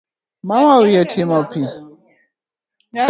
[0.47, 1.61] Mama wiye otimo pi